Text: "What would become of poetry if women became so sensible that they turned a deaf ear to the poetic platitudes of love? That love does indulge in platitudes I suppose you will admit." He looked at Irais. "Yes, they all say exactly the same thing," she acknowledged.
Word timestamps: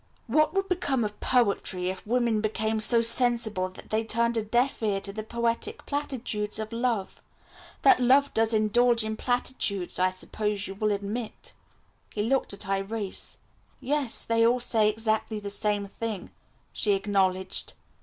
"What 0.25 0.55
would 0.55 0.67
become 0.67 1.03
of 1.05 1.19
poetry 1.19 1.91
if 1.91 2.07
women 2.07 2.41
became 2.41 2.79
so 2.79 3.01
sensible 3.03 3.69
that 3.69 3.91
they 3.91 4.03
turned 4.03 4.35
a 4.35 4.41
deaf 4.41 4.81
ear 4.81 4.99
to 4.99 5.13
the 5.13 5.21
poetic 5.21 5.85
platitudes 5.85 6.57
of 6.57 6.73
love? 6.73 7.21
That 7.83 7.99
love 7.99 8.33
does 8.33 8.51
indulge 8.51 9.03
in 9.05 9.15
platitudes 9.15 9.99
I 9.99 10.09
suppose 10.09 10.65
you 10.65 10.73
will 10.73 10.91
admit." 10.91 11.53
He 12.09 12.23
looked 12.23 12.51
at 12.51 12.61
Irais. 12.61 13.37
"Yes, 13.79 14.25
they 14.25 14.43
all 14.43 14.59
say 14.59 14.89
exactly 14.89 15.39
the 15.39 15.51
same 15.51 15.85
thing," 15.85 16.31
she 16.73 16.93
acknowledged. 16.93 17.73